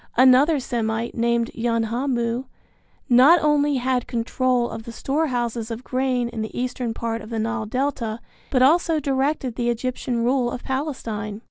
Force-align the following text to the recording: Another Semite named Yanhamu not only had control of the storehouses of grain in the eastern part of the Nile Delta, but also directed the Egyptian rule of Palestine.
Another 0.17 0.59
Semite 0.59 1.13
named 1.13 1.51
Yanhamu 1.53 2.45
not 3.07 3.39
only 3.43 3.75
had 3.75 4.07
control 4.07 4.67
of 4.71 4.81
the 4.81 4.91
storehouses 4.91 5.69
of 5.69 5.83
grain 5.83 6.27
in 6.27 6.41
the 6.41 6.59
eastern 6.59 6.91
part 6.95 7.21
of 7.21 7.29
the 7.29 7.37
Nile 7.37 7.67
Delta, 7.67 8.19
but 8.49 8.63
also 8.63 8.99
directed 8.99 9.57
the 9.57 9.69
Egyptian 9.69 10.23
rule 10.23 10.49
of 10.49 10.63
Palestine. 10.63 11.39